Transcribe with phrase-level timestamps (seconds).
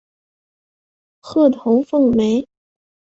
[1.21, 2.47] 褐头凤鹛。